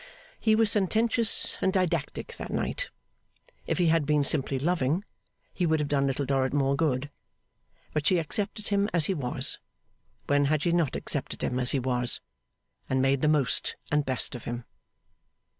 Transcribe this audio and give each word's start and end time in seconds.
He 0.39 0.55
was 0.55 0.71
sententious 0.71 1.59
and 1.61 1.71
didactic 1.71 2.35
that 2.37 2.49
night. 2.51 2.89
If 3.67 3.77
he 3.77 3.89
had 3.89 4.03
been 4.07 4.23
simply 4.23 4.57
loving, 4.57 5.03
he 5.53 5.67
would 5.67 5.79
have 5.79 5.89
done 5.89 6.07
Little 6.07 6.25
Dorrit 6.25 6.53
more 6.53 6.75
good; 6.75 7.11
but 7.93 8.07
she 8.07 8.17
accepted 8.17 8.69
him 8.69 8.89
as 8.95 9.05
he 9.05 9.13
was 9.13 9.59
when 10.25 10.45
had 10.45 10.63
she 10.63 10.71
not 10.71 10.95
accepted 10.95 11.43
him 11.43 11.59
as 11.59 11.69
he 11.69 11.79
was! 11.79 12.19
and 12.89 12.99
made 12.99 13.21
the 13.21 13.27
most 13.27 13.75
and 13.91 14.03
best 14.03 14.33
of 14.33 14.45
him. 14.45 14.65